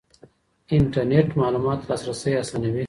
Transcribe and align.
انټرنېټ 0.77 1.27
معلوماتو 1.39 1.83
ته 1.85 1.87
لاسرسی 1.89 2.31
اسانوي. 2.41 2.79